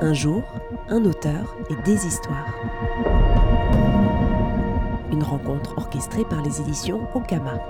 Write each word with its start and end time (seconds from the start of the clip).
Un 0.00 0.12
jour, 0.12 0.42
un 0.88 1.04
auteur 1.04 1.56
et 1.70 1.82
des 1.84 2.06
histoires. 2.06 2.54
Une 5.12 5.22
rencontre 5.22 5.74
orchestrée 5.76 6.24
par 6.24 6.42
les 6.42 6.60
éditions 6.60 7.00
Okama. 7.14 7.60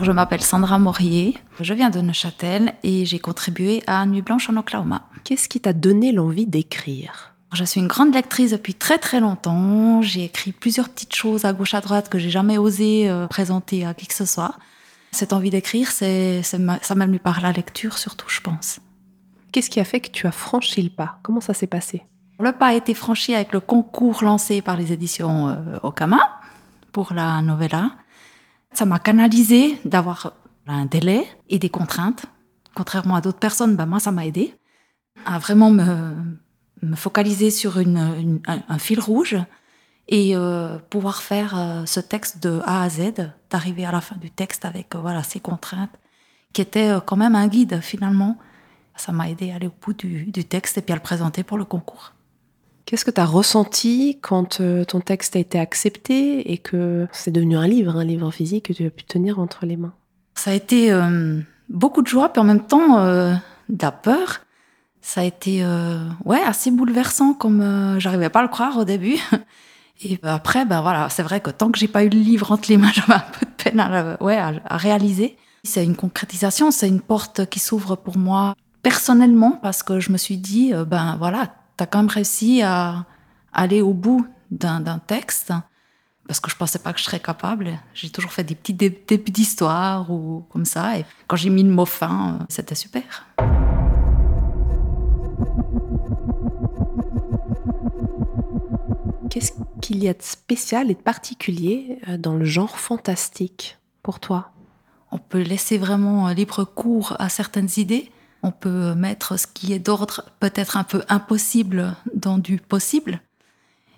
Je 0.00 0.12
m'appelle 0.12 0.42
Sandra 0.42 0.78
Morier, 0.78 1.36
je 1.60 1.74
viens 1.74 1.90
de 1.90 2.00
Neuchâtel 2.00 2.74
et 2.82 3.04
j'ai 3.06 3.18
contribué 3.18 3.82
à 3.86 4.04
Nuit 4.06 4.22
Blanche 4.22 4.50
en 4.50 4.56
Oklahoma. 4.56 5.08
Qu'est-ce 5.24 5.48
qui 5.48 5.60
t'a 5.60 5.72
donné 5.72 6.12
l'envie 6.12 6.46
d'écrire? 6.46 7.32
Je 7.52 7.64
suis 7.64 7.80
une 7.80 7.86
grande 7.86 8.14
lectrice 8.14 8.50
depuis 8.50 8.74
très 8.74 8.98
très 8.98 9.20
longtemps. 9.20 10.02
J'ai 10.02 10.24
écrit 10.24 10.52
plusieurs 10.52 10.88
petites 10.88 11.14
choses 11.14 11.44
à 11.44 11.52
gauche 11.52 11.74
à 11.74 11.80
droite 11.80 12.08
que 12.08 12.18
j'ai 12.18 12.30
jamais 12.30 12.58
osé 12.58 13.08
euh, 13.08 13.26
présenter 13.26 13.86
à 13.86 13.94
qui 13.94 14.06
que 14.06 14.14
ce 14.14 14.26
soit. 14.26 14.56
Cette 15.16 15.32
envie 15.32 15.48
d'écrire, 15.48 15.90
c'est, 15.92 16.42
ça 16.42 16.58
m'a 16.58 17.06
venu 17.06 17.18
par 17.18 17.40
la 17.40 17.50
lecture 17.50 17.96
surtout, 17.96 18.28
je 18.28 18.42
pense. 18.42 18.80
Qu'est-ce 19.50 19.70
qui 19.70 19.80
a 19.80 19.84
fait 19.84 19.98
que 20.00 20.10
tu 20.10 20.26
as 20.26 20.30
franchi 20.30 20.82
le 20.82 20.90
pas? 20.90 21.20
Comment 21.22 21.40
ça 21.40 21.54
s'est 21.54 21.66
passé? 21.66 22.02
Le 22.38 22.52
pas 22.52 22.66
a 22.66 22.74
été 22.74 22.92
franchi 22.92 23.34
avec 23.34 23.54
le 23.54 23.60
concours 23.60 24.22
lancé 24.22 24.60
par 24.60 24.76
les 24.76 24.92
éditions 24.92 25.48
euh, 25.48 25.78
Okama 25.82 26.18
pour 26.92 27.14
la 27.14 27.40
novella. 27.40 27.92
Ça 28.74 28.84
m'a 28.84 28.98
canalisé 28.98 29.78
d'avoir 29.86 30.34
un 30.66 30.84
délai 30.84 31.26
et 31.48 31.58
des 31.58 31.70
contraintes. 31.70 32.26
Contrairement 32.74 33.14
à 33.14 33.22
d'autres 33.22 33.38
personnes, 33.38 33.74
ben 33.74 33.86
moi, 33.86 34.00
ça 34.00 34.12
m'a 34.12 34.26
aidé 34.26 34.54
à 35.24 35.38
vraiment 35.38 35.70
me, 35.70 36.12
me 36.82 36.94
focaliser 36.94 37.50
sur 37.50 37.78
une, 37.78 38.42
un, 38.46 38.78
fil 38.78 39.00
rouge 39.00 39.38
et 40.08 40.36
euh, 40.36 40.78
pouvoir 40.90 41.22
faire 41.22 41.58
euh, 41.58 41.84
ce 41.86 42.00
texte 42.00 42.42
de 42.42 42.60
A 42.64 42.82
à 42.82 42.88
Z, 42.88 43.30
d'arriver 43.50 43.84
à 43.84 43.92
la 43.92 44.00
fin 44.00 44.16
du 44.16 44.30
texte 44.30 44.64
avec 44.64 44.94
euh, 44.94 44.98
voilà 44.98 45.22
ces 45.22 45.40
contraintes, 45.40 45.98
qui 46.52 46.62
étaient 46.62 46.92
quand 47.04 47.16
même 47.16 47.34
un 47.34 47.48
guide 47.48 47.80
finalement. 47.80 48.38
Ça 48.94 49.12
m'a 49.12 49.28
aidé 49.28 49.50
à 49.50 49.56
aller 49.56 49.66
au 49.66 49.74
bout 49.82 49.92
du, 49.92 50.24
du, 50.26 50.44
texte 50.44 50.78
et 50.78 50.82
puis 50.82 50.92
à 50.92 50.96
le 50.96 51.02
présenter 51.02 51.42
pour 51.42 51.58
le 51.58 51.64
concours. 51.64 52.14
Qu'est-ce 52.86 53.04
que 53.04 53.10
tu 53.10 53.20
as 53.20 53.26
ressenti 53.26 54.18
quand 54.22 54.62
ton 54.86 55.00
texte 55.00 55.36
a 55.36 55.40
été 55.40 55.58
accepté 55.58 56.52
et 56.52 56.56
que 56.56 57.08
c'est 57.12 57.32
devenu 57.32 57.56
un 57.56 57.66
livre, 57.66 57.96
un 57.96 58.04
livre 58.04 58.30
physique 58.30 58.66
que 58.66 58.72
tu 58.72 58.86
as 58.86 58.90
pu 58.90 59.04
tenir 59.04 59.38
entre 59.40 59.66
les 59.66 59.76
mains? 59.76 59.92
Ça 60.34 60.52
a 60.52 60.54
été 60.54 60.96
beaucoup 61.68 62.00
de 62.00 62.06
joie, 62.06 62.32
puis 62.32 62.40
en 62.40 62.44
même 62.44 62.64
temps 62.64 63.04
de 63.04 63.82
la 63.82 63.92
peur. 63.92 64.42
Ça 65.02 65.22
a 65.22 65.24
été 65.24 65.66
ouais 66.24 66.40
assez 66.40 66.70
bouleversant, 66.70 67.34
comme 67.34 67.98
j'arrivais 67.98 68.30
pas 68.30 68.38
à 68.38 68.42
le 68.42 68.48
croire 68.48 68.78
au 68.78 68.84
début. 68.84 69.18
Et 70.02 70.18
après, 70.22 70.64
ben 70.64 70.82
voilà, 70.82 71.08
c'est 71.08 71.22
vrai 71.22 71.40
que 71.40 71.50
tant 71.50 71.70
que 71.70 71.78
j'ai 71.78 71.88
pas 71.88 72.04
eu 72.04 72.08
le 72.08 72.18
livre 72.18 72.52
entre 72.52 72.68
les 72.68 72.76
mains, 72.76 72.90
j'avais 72.94 73.14
un 73.14 73.24
peu 73.38 73.46
de 73.46 73.50
peine 73.50 73.80
à, 73.80 74.22
ouais, 74.22 74.36
à, 74.36 74.76
réaliser. 74.76 75.36
C'est 75.64 75.84
une 75.84 75.96
concrétisation, 75.96 76.70
c'est 76.70 76.88
une 76.88 77.00
porte 77.00 77.46
qui 77.46 77.58
s'ouvre 77.58 77.96
pour 77.96 78.18
moi 78.18 78.54
personnellement 78.82 79.58
parce 79.62 79.82
que 79.82 79.98
je 79.98 80.12
me 80.12 80.16
suis 80.16 80.36
dit, 80.36 80.72
euh, 80.72 80.84
ben 80.84 81.16
voilà, 81.18 81.54
tu 81.76 81.82
as 81.82 81.86
quand 81.86 81.98
même 81.98 82.08
réussi 82.08 82.62
à 82.62 83.04
aller 83.52 83.82
au 83.82 83.94
bout 83.94 84.26
d'un 84.50 85.00
texte 85.06 85.52
parce 86.26 86.40
que 86.40 86.50
je 86.50 86.56
pensais 86.56 86.78
pas 86.78 86.92
que 86.92 86.98
je 86.98 87.04
serais 87.04 87.20
capable. 87.20 87.78
J'ai 87.94 88.10
toujours 88.10 88.32
fait 88.32 88.44
des 88.44 88.54
petits 88.54 88.74
débuts 88.74 89.30
d'histoire 89.30 90.10
ou 90.10 90.44
comme 90.50 90.64
ça. 90.64 90.98
Et 90.98 91.04
quand 91.26 91.36
j'ai 91.36 91.50
mis 91.50 91.62
le 91.62 91.70
mot 91.70 91.86
fin, 91.86 92.38
euh, 92.40 92.44
c'était 92.48 92.74
super. 92.74 93.26
Qu'est-ce 99.30 99.52
qu'il 99.86 100.02
y 100.02 100.08
a 100.08 100.14
de 100.14 100.22
spécial 100.22 100.90
et 100.90 100.94
de 100.94 101.00
particulier 101.00 102.00
euh, 102.08 102.18
dans 102.18 102.34
le 102.34 102.44
genre 102.44 102.76
fantastique 102.76 103.78
pour 104.02 104.18
toi? 104.18 104.50
On 105.12 105.18
peut 105.18 105.40
laisser 105.40 105.78
vraiment 105.78 106.28
libre 106.30 106.64
cours 106.64 107.14
à 107.20 107.28
certaines 107.28 107.68
idées. 107.76 108.10
On 108.42 108.50
peut 108.50 108.96
mettre 108.96 109.38
ce 109.38 109.46
qui 109.46 109.72
est 109.72 109.78
d'ordre 109.78 110.24
peut-être 110.40 110.76
un 110.76 110.82
peu 110.82 111.02
impossible 111.08 111.94
dans 112.14 112.38
du 112.38 112.58
possible. 112.58 113.20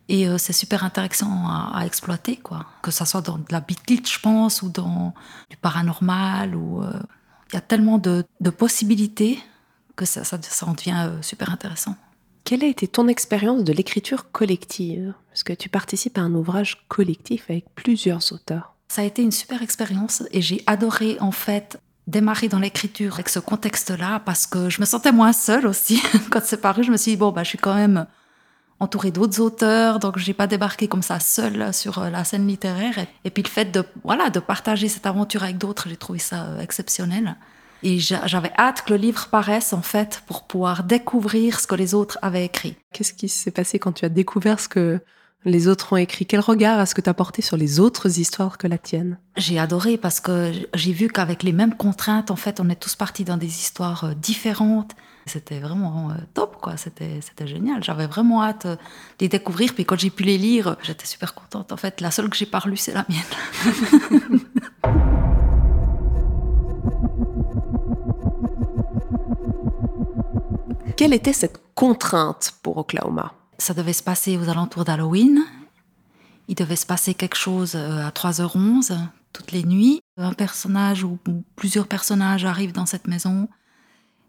Et 0.08 0.28
euh, 0.28 0.36
c'est 0.36 0.52
super 0.52 0.84
intéressant 0.84 1.48
à, 1.48 1.82
exploiter, 1.86 2.36
quoi. 2.36 2.66
Que 2.82 2.90
ça 2.90 3.06
soit 3.06 3.22
dans 3.22 3.38
de 3.38 3.50
la 3.50 3.60
beat 3.60 4.06
je 4.06 4.20
pense, 4.20 4.60
ou 4.60 4.68
dans 4.68 5.14
du 5.48 5.56
paranormal, 5.56 6.54
ou 6.54 6.82
euh, 6.82 7.00
il 7.50 7.54
y 7.54 7.58
a 7.58 7.62
tellement 7.62 7.96
de, 7.96 8.26
possibilités 8.50 9.38
que 9.96 10.04
ça, 10.04 10.22
ça, 10.22 10.38
ça 10.42 10.66
en 10.66 10.74
devient 10.74 11.12
super 11.22 11.50
intéressant. 11.50 11.96
Quelle 12.48 12.64
a 12.64 12.66
été 12.66 12.88
ton 12.88 13.08
expérience 13.08 13.62
de 13.62 13.74
l'écriture 13.74 14.32
collective? 14.32 15.12
Parce 15.28 15.42
que 15.42 15.52
tu 15.52 15.68
participes 15.68 16.16
à 16.16 16.22
un 16.22 16.34
ouvrage 16.34 16.82
collectif 16.88 17.44
avec 17.50 17.66
plusieurs 17.74 18.32
auteurs. 18.32 18.74
Ça 18.88 19.02
a 19.02 19.04
été 19.04 19.20
une 19.20 19.32
super 19.32 19.60
expérience 19.60 20.22
et 20.32 20.40
j'ai 20.40 20.62
adoré 20.66 21.18
en 21.20 21.30
fait 21.30 21.78
démarrer 22.06 22.48
dans 22.48 22.58
l'écriture 22.58 23.12
avec 23.12 23.28
ce 23.28 23.38
contexte-là 23.38 24.20
parce 24.20 24.46
que 24.46 24.70
je 24.70 24.80
me 24.80 24.86
sentais 24.86 25.12
moins 25.12 25.34
seule 25.34 25.66
aussi. 25.66 26.02
Quand 26.30 26.40
c'est 26.42 26.62
paru, 26.62 26.84
je 26.84 26.90
me 26.90 26.96
suis 26.96 27.10
dit, 27.10 27.16
bon, 27.18 27.32
bah, 27.32 27.42
je 27.42 27.50
suis 27.50 27.58
quand 27.58 27.74
même 27.74 28.06
entourée 28.80 29.10
d'autres 29.10 29.42
auteurs, 29.42 29.98
donc 29.98 30.16
j'ai 30.16 30.32
pas 30.32 30.46
débarqué 30.46 30.88
comme 30.88 31.02
ça 31.02 31.20
seule 31.20 31.74
sur 31.74 31.98
euh, 31.98 32.08
la 32.08 32.24
scène 32.24 32.46
littéraire. 32.46 32.94
Et 33.24 33.30
puis 33.30 33.42
le 33.42 33.50
fait 33.50 33.66
de, 33.66 33.84
voilà, 34.04 34.30
de 34.30 34.40
partager 34.40 34.88
cette 34.88 35.04
aventure 35.04 35.42
avec 35.42 35.58
d'autres, 35.58 35.90
j'ai 35.90 35.98
trouvé 35.98 36.18
ça 36.18 36.46
euh, 36.46 36.62
exceptionnel. 36.62 37.36
Et 37.82 37.98
j'avais 37.98 38.52
hâte 38.58 38.82
que 38.82 38.92
le 38.92 38.96
livre 38.96 39.28
paraisse, 39.28 39.72
en 39.72 39.82
fait, 39.82 40.22
pour 40.26 40.46
pouvoir 40.46 40.84
découvrir 40.84 41.60
ce 41.60 41.66
que 41.66 41.74
les 41.74 41.94
autres 41.94 42.18
avaient 42.22 42.44
écrit. 42.44 42.76
Qu'est-ce 42.92 43.12
qui 43.12 43.28
s'est 43.28 43.50
passé 43.50 43.78
quand 43.78 43.92
tu 43.92 44.04
as 44.04 44.08
découvert 44.08 44.58
ce 44.58 44.68
que 44.68 45.00
les 45.44 45.68
autres 45.68 45.92
ont 45.92 45.96
écrit? 45.96 46.26
Quel 46.26 46.40
regard 46.40 46.80
est-ce 46.80 46.94
que 46.94 47.00
tu 47.00 47.10
as 47.10 47.14
porté 47.14 47.40
sur 47.40 47.56
les 47.56 47.78
autres 47.78 48.18
histoires 48.18 48.58
que 48.58 48.66
la 48.66 48.78
tienne? 48.78 49.18
J'ai 49.36 49.58
adoré 49.58 49.96
parce 49.96 50.18
que 50.18 50.52
j'ai 50.74 50.92
vu 50.92 51.08
qu'avec 51.08 51.44
les 51.44 51.52
mêmes 51.52 51.74
contraintes, 51.76 52.32
en 52.32 52.36
fait, 52.36 52.58
on 52.58 52.68
est 52.68 52.80
tous 52.80 52.96
partis 52.96 53.24
dans 53.24 53.36
des 53.36 53.46
histoires 53.46 54.04
euh, 54.04 54.14
différentes. 54.14 54.96
C'était 55.26 55.60
vraiment 55.60 56.10
euh, 56.10 56.14
top, 56.34 56.56
quoi. 56.60 56.76
C'était, 56.76 57.20
c'était 57.20 57.46
génial. 57.46 57.84
J'avais 57.84 58.06
vraiment 58.06 58.42
hâte 58.42 58.66
euh, 58.66 58.74
de 58.74 58.80
les 59.20 59.28
découvrir. 59.28 59.74
Puis 59.74 59.84
quand 59.84 59.98
j'ai 59.98 60.10
pu 60.10 60.24
les 60.24 60.38
lire, 60.38 60.76
j'étais 60.82 61.06
super 61.06 61.34
contente. 61.34 61.70
En 61.70 61.76
fait, 61.76 62.00
la 62.00 62.10
seule 62.10 62.28
que 62.28 62.36
j'ai 62.36 62.46
pas 62.46 62.62
lue, 62.66 62.76
c'est 62.76 62.94
la 62.94 63.04
mienne. 63.08 64.40
Quelle 70.98 71.14
était 71.14 71.32
cette 71.32 71.62
contrainte 71.76 72.54
pour 72.60 72.78
Oklahoma? 72.78 73.32
Ça 73.56 73.72
devait 73.72 73.92
se 73.92 74.02
passer 74.02 74.36
aux 74.36 74.48
alentours 74.48 74.84
d'Halloween. 74.84 75.44
Il 76.48 76.56
devait 76.56 76.74
se 76.74 76.86
passer 76.86 77.14
quelque 77.14 77.36
chose 77.36 77.76
euh, 77.76 78.04
à 78.04 78.10
3h11, 78.10 78.98
toutes 79.32 79.52
les 79.52 79.62
nuits. 79.62 80.00
Un 80.16 80.32
personnage 80.32 81.04
ou 81.04 81.16
plusieurs 81.54 81.86
personnages 81.86 82.44
arrivent 82.44 82.72
dans 82.72 82.84
cette 82.84 83.06
maison 83.06 83.48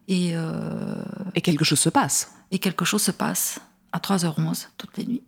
et... 0.07 0.34
Euh, 0.35 1.02
et 1.34 1.41
quelque 1.41 1.66
chose 1.66 1.80
se 1.80 1.90
passe. 1.90 2.35
Et 2.52 2.59
quelque 2.59 2.86
chose 2.86 3.01
se 3.01 3.09
passe 3.09 3.59
à 3.91 3.97
3h11, 3.97 4.68
toutes 4.78 4.96
les 4.97 5.07
nuits. 5.07 5.24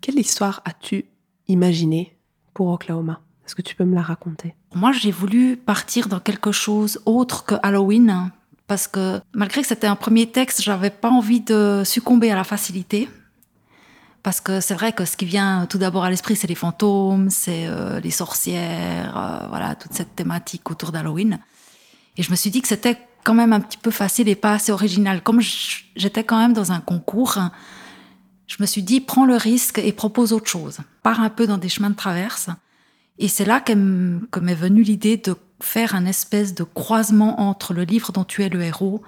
Quelle 0.00 0.18
histoire 0.18 0.62
as-tu 0.64 1.04
imaginée 1.48 2.16
pour 2.54 2.68
Oklahoma? 2.68 3.20
Est-ce 3.44 3.54
que 3.54 3.60
tu 3.60 3.76
peux 3.76 3.84
me 3.84 3.94
la 3.94 4.00
raconter? 4.00 4.54
Moi, 4.74 4.92
j'ai 4.92 5.10
voulu 5.10 5.58
partir 5.58 6.08
dans 6.08 6.18
quelque 6.18 6.50
chose 6.50 6.98
autre 7.04 7.44
que 7.44 7.56
Halloween, 7.62 8.30
parce 8.66 8.88
que 8.88 9.20
malgré 9.32 9.62
que 9.62 9.68
c'était 9.68 9.86
un 9.86 9.96
premier 9.96 10.26
texte, 10.26 10.62
j'avais 10.62 10.90
pas 10.90 11.10
envie 11.10 11.40
de 11.40 11.82
succomber 11.84 12.30
à 12.30 12.36
la 12.36 12.44
facilité. 12.44 13.08
Parce 14.22 14.40
que 14.40 14.60
c'est 14.60 14.74
vrai 14.74 14.92
que 14.92 15.04
ce 15.04 15.16
qui 15.16 15.24
vient 15.24 15.66
tout 15.66 15.78
d'abord 15.78 16.02
à 16.02 16.10
l'esprit, 16.10 16.34
c'est 16.34 16.48
les 16.48 16.56
fantômes, 16.56 17.30
c'est 17.30 17.66
euh, 17.68 18.00
les 18.00 18.10
sorcières, 18.10 19.16
euh, 19.16 19.46
voilà, 19.48 19.76
toute 19.76 19.92
cette 19.92 20.16
thématique 20.16 20.68
autour 20.68 20.90
d'Halloween. 20.90 21.38
Et 22.16 22.24
je 22.24 22.30
me 22.32 22.36
suis 22.36 22.50
dit 22.50 22.60
que 22.60 22.66
c'était 22.66 22.98
quand 23.22 23.34
même 23.34 23.52
un 23.52 23.60
petit 23.60 23.78
peu 23.78 23.92
facile 23.92 24.28
et 24.28 24.34
pas 24.34 24.54
assez 24.54 24.72
original. 24.72 25.22
Comme 25.22 25.40
j'étais 25.40 26.24
quand 26.24 26.38
même 26.38 26.54
dans 26.54 26.72
un 26.72 26.80
concours, 26.80 27.38
je 28.48 28.56
me 28.58 28.66
suis 28.66 28.82
dit, 28.82 29.00
prends 29.00 29.26
le 29.26 29.36
risque 29.36 29.78
et 29.78 29.92
propose 29.92 30.32
autre 30.32 30.48
chose. 30.48 30.78
Pars 31.04 31.20
un 31.20 31.30
peu 31.30 31.46
dans 31.46 31.58
des 31.58 31.68
chemins 31.68 31.90
de 31.90 31.96
traverse. 31.96 32.48
Et 33.18 33.28
c'est 33.28 33.44
là 33.44 33.60
que 33.60 33.72
m'est 34.40 34.54
venue 34.54 34.82
l'idée 34.82 35.16
de 35.18 35.36
faire 35.60 35.94
un 35.94 36.06
espèce 36.06 36.54
de 36.54 36.64
croisement 36.64 37.40
entre 37.40 37.72
le 37.72 37.84
livre 37.84 38.12
dont 38.12 38.24
tu 38.24 38.42
es 38.42 38.48
le 38.48 38.62
héros 38.62 39.02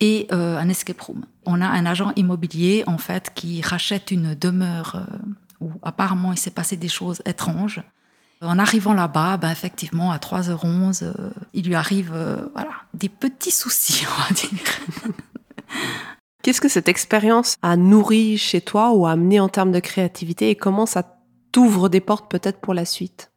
et 0.00 0.26
euh, 0.32 0.58
un 0.58 0.68
escape 0.68 1.00
room. 1.00 1.24
On 1.44 1.60
a 1.60 1.66
un 1.66 1.86
agent 1.86 2.12
immobilier 2.16 2.84
en 2.86 2.98
fait 2.98 3.32
qui 3.34 3.62
rachète 3.62 4.10
une 4.10 4.34
demeure 4.34 4.96
euh, 4.96 5.16
où 5.60 5.70
apparemment 5.82 6.32
il 6.32 6.38
s'est 6.38 6.50
passé 6.50 6.76
des 6.76 6.88
choses 6.88 7.22
étranges. 7.26 7.82
En 8.40 8.60
arrivant 8.60 8.94
là-bas, 8.94 9.36
ben 9.36 9.50
effectivement, 9.50 10.12
à 10.12 10.18
3h11, 10.18 11.02
euh, 11.02 11.12
il 11.54 11.66
lui 11.66 11.74
arrive 11.74 12.12
voilà, 12.52 12.70
des 12.94 13.08
petits 13.08 13.50
soucis, 13.50 14.06
on 14.06 14.22
va 14.22 14.34
dire. 14.34 15.12
Qu'est-ce 16.42 16.60
que 16.60 16.68
cette 16.68 16.88
expérience 16.88 17.56
a 17.62 17.76
nourri 17.76 18.38
chez 18.38 18.60
toi 18.60 18.92
ou 18.92 19.06
a 19.06 19.10
amené 19.12 19.40
en 19.40 19.48
termes 19.48 19.72
de 19.72 19.80
créativité 19.80 20.50
et 20.50 20.54
comment 20.54 20.86
ça 20.86 21.18
t'ouvre 21.50 21.88
des 21.88 22.00
portes 22.00 22.30
peut-être 22.30 22.60
pour 22.60 22.74
la 22.74 22.84
suite? 22.84 23.32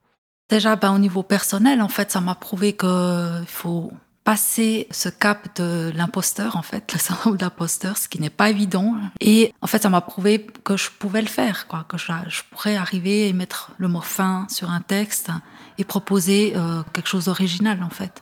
Déjà, 0.51 0.75
ben, 0.75 0.93
au 0.93 0.99
niveau 0.99 1.23
personnel, 1.23 1.81
en 1.81 1.87
fait, 1.87 2.11
ça 2.11 2.19
m'a 2.19 2.35
prouvé 2.35 2.73
qu'il 2.73 3.45
faut 3.47 3.93
passer 4.25 4.85
ce 4.91 5.07
cap 5.07 5.47
de 5.57 5.93
l'imposteur, 5.95 6.57
en 6.57 6.61
fait, 6.61 6.91
le 6.91 6.99
syndrome 6.99 7.37
de 7.37 7.41
l'imposteur, 7.41 7.97
ce 7.97 8.09
qui 8.09 8.19
n'est 8.19 8.29
pas 8.29 8.49
évident. 8.49 8.95
Et 9.21 9.53
en 9.61 9.67
fait, 9.67 9.81
ça 9.81 9.89
m'a 9.89 10.01
prouvé 10.01 10.45
que 10.65 10.75
je 10.75 10.89
pouvais 10.91 11.21
le 11.21 11.29
faire, 11.29 11.67
quoi, 11.67 11.85
que 11.87 11.97
je, 11.97 12.11
pourrais 12.51 12.75
arriver 12.75 13.29
et 13.29 13.33
mettre 13.33 13.71
le 13.77 13.87
mot 13.87 14.01
fin 14.01 14.45
sur 14.49 14.69
un 14.69 14.81
texte 14.81 15.29
et 15.77 15.85
proposer 15.85 16.51
euh, 16.57 16.83
quelque 16.91 17.07
chose 17.07 17.25
d'original, 17.25 17.81
en 17.81 17.89
fait. 17.89 18.21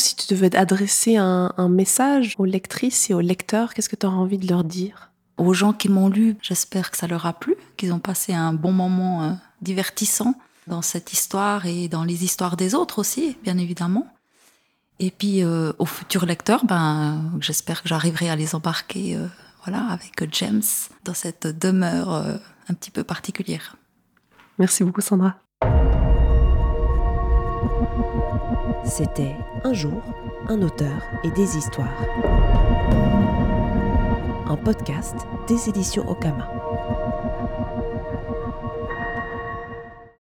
Si 0.00 0.16
tu 0.16 0.34
devais 0.34 0.56
adresser 0.56 1.16
un, 1.16 1.52
un 1.56 1.68
message 1.68 2.34
aux 2.38 2.44
lectrices 2.44 3.08
et 3.08 3.14
aux 3.14 3.20
lecteurs, 3.20 3.72
qu'est-ce 3.72 3.88
que 3.88 3.96
tu 3.96 4.04
auras 4.04 4.16
envie 4.16 4.38
de 4.38 4.48
leur 4.48 4.64
dire? 4.64 5.12
Aux 5.36 5.54
gens 5.54 5.72
qui 5.72 5.88
m'ont 5.88 6.08
lu, 6.08 6.36
j'espère 6.42 6.90
que 6.90 6.96
ça 6.96 7.06
leur 7.06 7.24
a 7.24 7.34
plu, 7.34 7.54
qu'ils 7.76 7.92
ont 7.92 8.00
passé 8.00 8.34
un 8.34 8.52
bon 8.52 8.72
moment 8.72 9.22
euh, 9.22 9.32
divertissant 9.62 10.34
dans 10.68 10.82
cette 10.82 11.12
histoire 11.12 11.66
et 11.66 11.88
dans 11.88 12.04
les 12.04 12.24
histoires 12.24 12.56
des 12.56 12.74
autres 12.74 13.00
aussi, 13.00 13.36
bien 13.42 13.58
évidemment. 13.58 14.06
Et 15.00 15.10
puis 15.10 15.42
euh, 15.42 15.72
aux 15.78 15.86
futurs 15.86 16.26
lecteurs, 16.26 16.64
ben, 16.64 17.32
j'espère 17.40 17.82
que 17.82 17.88
j'arriverai 17.88 18.30
à 18.30 18.36
les 18.36 18.54
embarquer 18.54 19.16
euh, 19.16 19.26
voilà, 19.64 19.86
avec 19.86 20.12
James 20.32 20.62
dans 21.04 21.14
cette 21.14 21.46
demeure 21.46 22.14
euh, 22.14 22.36
un 22.68 22.74
petit 22.74 22.90
peu 22.90 23.04
particulière. 23.04 23.76
Merci 24.58 24.84
beaucoup 24.84 25.00
Sandra. 25.00 25.36
C'était 28.84 29.36
Un 29.64 29.72
jour, 29.72 30.02
un 30.48 30.62
auteur 30.62 31.02
et 31.22 31.30
des 31.30 31.56
histoires. 31.56 32.02
Un 34.48 34.56
podcast 34.56 35.14
des 35.46 35.68
éditions 35.68 36.08
Okama. 36.08 36.57